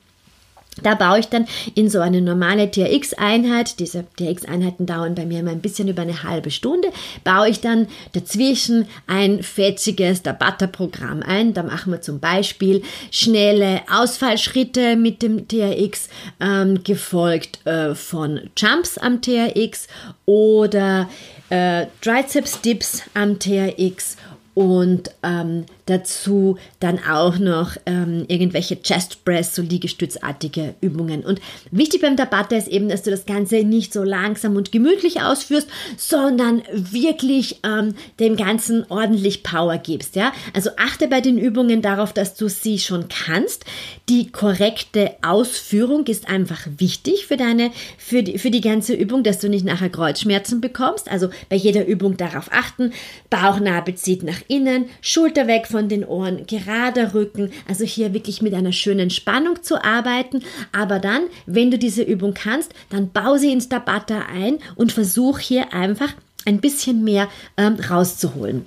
Da 0.84 0.96
baue 0.96 1.20
ich 1.20 1.28
dann 1.28 1.48
in 1.76 1.90
so 1.90 2.00
eine 2.00 2.22
normale 2.22 2.70
TRX-Einheit, 2.70 3.80
diese 3.80 4.06
TRX-Einheiten 4.18 4.86
dauern 4.86 5.16
bei 5.16 5.26
mir 5.26 5.40
immer 5.40 5.52
ein 5.52 5.62
bisschen 5.62 5.88
über 5.88 6.02
eine 6.02 6.24
halbe 6.24 6.52
Stunde, 6.52 6.90
baue 7.24 7.50
ich 7.50 7.62
dann 7.62 7.88
dazwischen 8.14 8.88
ein 9.08 9.44
fetziges 9.44 10.24
Tabata-Programm 10.24 11.22
ein. 11.24 11.54
Da 11.54 11.64
machen 11.64 11.92
wir 11.92 12.02
zum 12.02 12.20
Beispiel 12.20 12.84
schnelle 13.12 13.82
Ausfallschritte 13.92 14.96
mit 14.96 15.22
dem 15.22 15.48
TRX, 15.48 16.10
ähm, 16.40 16.84
gefolgt 16.84 17.66
äh, 17.66 17.96
von 17.96 18.50
Jumps 18.58 18.98
am 18.98 19.22
TRX 19.22 19.88
oder 20.26 21.10
äh, 21.50 21.88
Triceps-Dips 22.02 23.04
am 23.14 23.40
TRX 23.40 24.18
und 24.54 25.12
ähm, 25.24 25.66
dazu 25.88 26.58
dann 26.80 27.00
auch 27.00 27.40
noch 27.40 27.76
ähm, 27.86 28.26
irgendwelche 28.28 28.82
Chest 28.82 29.26
Press, 29.26 29.56
so 29.56 29.62
Liegestützartige 29.62 30.76
Übungen. 30.82 31.24
Und 31.24 31.42
wichtig 31.72 32.02
beim 32.02 32.18
Tabata 32.18 32.56
ist 32.56 32.68
eben, 32.68 32.90
dass 32.90 33.04
du 33.04 33.10
das 33.10 33.26
Ganze 33.26 33.64
nicht 33.64 33.94
so 33.94 34.04
langsam 34.04 34.56
und 34.56 34.72
gemütlich 34.72 35.22
ausführst, 35.22 35.68
sondern 35.98 36.62
wirklich 36.72 37.60
ähm, 37.64 37.96
dem 38.20 38.36
Ganzen 38.36 38.86
ordentlich 38.90 39.44
Power 39.44 39.78
gibst. 39.78 40.16
Ja? 40.16 40.34
Also 40.54 40.72
achte 40.78 41.08
bei 41.08 41.22
den 41.22 41.38
Übungen 41.38 41.82
darauf, 41.82 42.14
dass 42.14 42.36
du 42.36 42.50
sie 42.50 42.80
schon 42.80 43.06
kannst. 43.08 43.66
Die 44.10 44.32
korrekte 44.32 45.12
Ausführung 45.22 46.06
ist 46.06 46.30
einfach 46.30 46.68
wichtig 46.78 47.26
für 47.28 47.38
deine, 47.38 47.72
für 47.98 48.24
die, 48.24 48.38
für 48.38 48.52
die 48.52 48.62
ganze 48.62 48.94
Übung, 48.94 49.24
dass 49.24 49.40
du 49.40 49.50
nicht 49.50 49.66
nachher 49.66 49.90
Kreuzschmerzen 49.90 50.62
bekommst. 50.62 51.10
Also 51.10 51.30
bei 51.50 51.56
jeder 51.56 51.86
Übung 51.86 52.18
darauf 52.18 52.50
achten. 52.52 52.92
Bauchnabel 53.30 53.96
zieht 53.96 54.24
nach 54.24 54.42
innen, 54.48 54.86
Schulter 55.02 55.48
weg 55.48 55.68
von 55.68 55.77
den 55.82 56.04
Ohren, 56.04 56.46
gerader 56.48 57.14
Rücken, 57.14 57.52
also 57.68 57.86
hier 57.86 58.14
wirklich 58.14 58.42
mit 58.42 58.54
einer 58.54 58.72
schönen 58.74 59.10
Spannung 59.10 59.64
zu 59.64 59.84
arbeiten. 59.84 60.44
Aber 60.72 61.00
dann, 61.00 61.24
wenn 61.46 61.72
du 61.72 61.78
diese 61.78 62.04
Übung 62.04 62.34
kannst, 62.34 62.74
dann 62.90 63.12
bau 63.12 63.38
sie 63.38 63.52
ins 63.52 63.70
Tabata 63.70 64.26
ein 64.34 64.60
und 64.76 64.92
versuch 64.92 65.40
hier 65.40 65.74
einfach 65.74 66.14
ein 66.46 66.60
bisschen 66.62 67.04
mehr 67.04 67.30
ähm, 67.58 67.76
rauszuholen. 67.76 68.66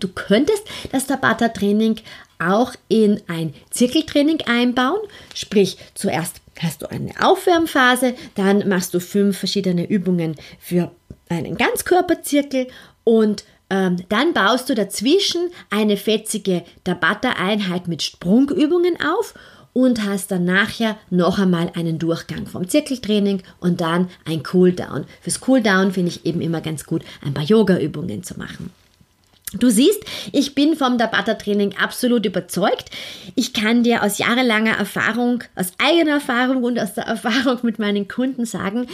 Du 0.00 0.08
könntest 0.08 0.62
das 0.92 1.06
Tabata-Training 1.06 1.96
auch 2.38 2.74
in 2.88 3.20
ein 3.26 3.54
Zirkeltraining 3.70 4.42
einbauen, 4.46 5.00
sprich 5.34 5.76
zuerst 5.94 6.40
hast 6.60 6.82
du 6.82 6.90
eine 6.90 7.12
Aufwärmphase, 7.20 8.14
dann 8.34 8.68
machst 8.68 8.94
du 8.94 9.00
fünf 9.00 9.38
verschiedene 9.38 9.88
Übungen 9.88 10.36
für 10.58 10.92
einen 11.28 11.56
Ganzkörperzirkel 11.56 12.68
und 13.04 13.44
dann 13.68 14.32
baust 14.32 14.70
du 14.70 14.74
dazwischen 14.74 15.50
eine 15.70 15.96
fetzige 15.96 16.64
Tabata-Einheit 16.84 17.86
mit 17.86 18.02
Sprungübungen 18.02 18.96
auf 19.00 19.34
und 19.74 20.04
hast 20.04 20.30
dann 20.30 20.44
nachher 20.44 20.96
noch 21.10 21.38
einmal 21.38 21.70
einen 21.76 21.98
Durchgang 21.98 22.46
vom 22.46 22.68
Zirkeltraining 22.68 23.42
und 23.60 23.80
dann 23.80 24.08
ein 24.24 24.42
Cooldown. 24.42 25.04
Fürs 25.20 25.40
Cooldown 25.40 25.92
finde 25.92 26.10
ich 26.10 26.24
eben 26.24 26.40
immer 26.40 26.60
ganz 26.60 26.84
gut, 26.84 27.02
ein 27.24 27.34
paar 27.34 27.44
Yoga-Übungen 27.44 28.22
zu 28.22 28.38
machen. 28.38 28.70
Du 29.54 29.70
siehst, 29.70 30.02
ich 30.32 30.54
bin 30.54 30.76
vom 30.76 30.98
Tabata-Training 30.98 31.76
absolut 31.76 32.26
überzeugt. 32.26 32.90
Ich 33.34 33.54
kann 33.54 33.82
dir 33.82 34.02
aus 34.02 34.18
jahrelanger 34.18 34.76
Erfahrung, 34.76 35.42
aus 35.54 35.72
eigener 35.78 36.14
Erfahrung 36.14 36.64
und 36.64 36.78
aus 36.78 36.94
der 36.94 37.04
Erfahrung 37.04 37.58
mit 37.62 37.78
meinen 37.78 38.08
Kunden 38.08 38.44
sagen, 38.44 38.88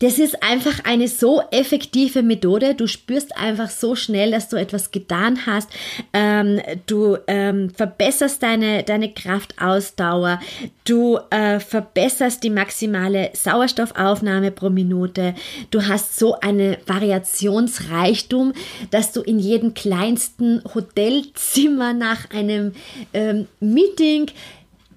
das 0.00 0.18
ist 0.18 0.42
einfach 0.42 0.84
eine 0.84 1.08
so 1.08 1.42
effektive 1.50 2.22
Methode. 2.22 2.74
Du 2.74 2.86
spürst 2.86 3.36
einfach 3.36 3.70
so 3.70 3.96
schnell, 3.96 4.30
dass 4.30 4.48
du 4.48 4.56
etwas 4.56 4.90
getan 4.90 5.46
hast. 5.46 5.68
Ähm, 6.12 6.60
du 6.86 7.16
ähm, 7.26 7.70
verbesserst 7.70 8.42
deine, 8.42 8.84
deine 8.84 9.12
Kraftausdauer. 9.12 10.40
Du 10.84 11.18
äh, 11.30 11.58
verbesserst 11.58 12.44
die 12.44 12.50
maximale 12.50 13.30
Sauerstoffaufnahme 13.34 14.52
pro 14.52 14.70
Minute. 14.70 15.34
Du 15.70 15.86
hast 15.86 16.18
so 16.18 16.38
eine 16.40 16.78
Variationsreichtum, 16.86 18.52
dass 18.90 19.12
du 19.12 19.22
in 19.22 19.40
jedem 19.40 19.74
kleinsten 19.74 20.62
Hotelzimmer 20.74 21.92
nach 21.92 22.30
einem 22.30 22.72
ähm, 23.12 23.48
Meeting 23.60 24.30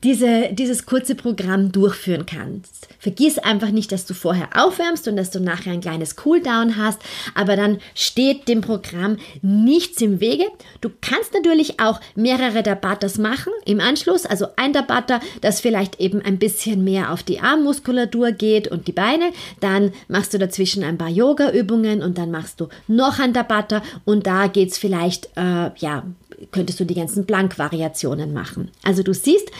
diese, 0.03 0.49
dieses 0.51 0.85
kurze 0.85 1.15
Programm 1.15 1.71
durchführen 1.71 2.25
kannst. 2.25 2.87
Vergiss 2.99 3.37
einfach 3.37 3.71
nicht, 3.71 3.91
dass 3.91 4.05
du 4.05 4.13
vorher 4.13 4.49
aufwärmst 4.55 5.07
und 5.07 5.15
dass 5.15 5.31
du 5.31 5.39
nachher 5.39 5.73
ein 5.73 5.81
kleines 5.81 6.15
Cooldown 6.15 6.77
hast, 6.77 7.01
aber 7.35 7.55
dann 7.55 7.79
steht 7.95 8.47
dem 8.47 8.61
Programm 8.61 9.17
nichts 9.41 10.01
im 10.01 10.19
Wege. 10.19 10.45
Du 10.81 10.89
kannst 11.01 11.33
natürlich 11.33 11.79
auch 11.79 11.99
mehrere 12.15 12.63
Tabatas 12.63 13.17
machen 13.17 13.53
im 13.65 13.79
Anschluss, 13.79 14.25
also 14.25 14.47
ein 14.55 14.73
Tabata, 14.73 15.19
das 15.41 15.61
vielleicht 15.61 15.99
eben 15.99 16.21
ein 16.21 16.39
bisschen 16.39 16.83
mehr 16.83 17.11
auf 17.11 17.23
die 17.23 17.39
Armmuskulatur 17.39 18.31
geht 18.31 18.67
und 18.67 18.87
die 18.87 18.91
Beine, 18.91 19.31
dann 19.59 19.91
machst 20.07 20.33
du 20.33 20.39
dazwischen 20.39 20.83
ein 20.83 20.97
paar 20.97 21.09
Yoga-Übungen 21.09 22.01
und 22.01 22.17
dann 22.17 22.31
machst 22.31 22.59
du 22.59 22.69
noch 22.87 23.19
ein 23.19 23.33
Tabata 23.33 23.81
und 24.05 24.25
da 24.27 24.47
geht's 24.47 24.77
vielleicht, 24.77 25.29
äh, 25.35 25.71
ja, 25.77 26.03
könntest 26.51 26.79
du 26.79 26.85
die 26.85 26.95
ganzen 26.95 27.25
Blank-Variationen 27.25 28.33
machen. 28.33 28.71
Also 28.83 29.03
du 29.03 29.13
siehst, 29.13 29.51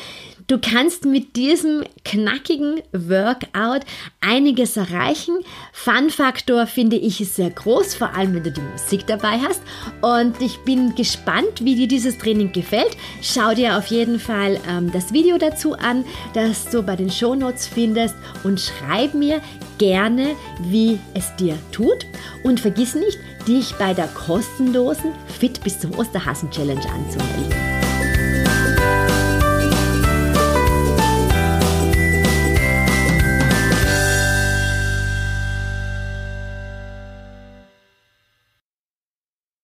Du 0.48 0.60
kannst 0.60 1.06
mit 1.06 1.36
diesem 1.36 1.84
knackigen 2.04 2.82
Workout 2.94 3.82
einiges 4.22 4.78
erreichen. 4.78 5.38
Fun-Faktor 5.74 6.68
finde 6.68 6.96
ich 6.96 7.22
ist 7.22 7.36
sehr 7.36 7.50
groß, 7.50 7.96
vor 7.96 8.14
allem 8.14 8.36
wenn 8.36 8.44
du 8.44 8.52
die 8.52 8.62
Musik 8.62 9.06
dabei 9.08 9.40
hast. 9.40 9.62
Und 10.02 10.42
ich 10.42 10.58
bin 10.60 10.96
gespannt, 10.96 11.64
wie 11.64 11.76
dir 11.76 11.88
dieses 11.88 12.18
Training 12.18 12.52
gefällt. 12.52 12.96
Schau 13.22 13.54
dir 13.54 13.78
auf 13.78 13.88
jeden 13.88 14.20
Fall 14.20 14.60
ähm, 14.70 14.92
das 14.92 15.12
Video 15.14 15.38
dazu 15.38 15.74
an, 15.74 16.06
das 16.34 16.70
du 16.70 16.82
bei 16.82 16.96
den 16.96 17.12
Shownotes 17.12 17.68
findest 17.68 18.16
und 18.44 18.60
schreib 18.60 19.14
mir 19.14 19.42
gerne, 19.78 20.36
wie 20.62 21.00
es 21.14 21.36
dir 21.36 21.58
tut. 21.72 22.06
Und 22.44 22.60
vergiss 22.60 22.96
nicht, 22.96 23.20
dich 23.48 23.74
bei 23.76 23.94
der 23.94 24.08
kostenlosen 24.08 25.12
Fit 25.40 25.64
bis 25.64 25.80
zum 25.80 25.98
Osterhasen 25.98 26.50
Challenge 26.52 26.86
anzumelden. 26.90 27.71